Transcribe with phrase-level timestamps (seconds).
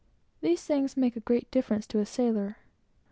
[0.41, 2.57] All these things make a great difference to a sailor.